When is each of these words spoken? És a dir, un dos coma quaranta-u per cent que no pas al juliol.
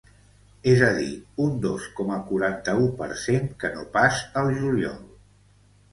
És 0.71 0.79
a 0.85 0.87
dir, 0.99 1.09
un 1.43 1.59
dos 1.67 1.85
coma 1.99 2.17
quaranta-u 2.31 2.89
per 3.03 3.11
cent 3.27 3.47
que 3.65 3.73
no 3.77 3.87
pas 3.99 4.27
al 4.43 4.55
juliol. 4.63 4.99